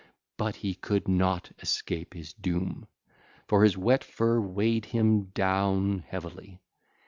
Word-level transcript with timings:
But 0.35 0.55
he 0.55 0.73
could 0.73 1.07
not 1.07 1.51
escape 1.61 2.15
his 2.15 2.33
doom, 2.33 2.87
for 3.47 3.63
his 3.63 3.77
wet 3.77 4.03
fur 4.03 4.39
weighed 4.41 4.85
him 4.85 5.25
down 5.25 5.99
heavily. 5.99 6.59